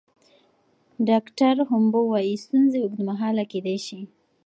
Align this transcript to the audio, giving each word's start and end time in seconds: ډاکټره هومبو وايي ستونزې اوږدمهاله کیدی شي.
ډاکټره 1.09 1.63
هومبو 1.69 2.01
وايي 2.11 2.35
ستونزې 2.43 2.77
اوږدمهاله 2.81 3.43
کیدی 3.51 3.77
شي. 3.85 4.01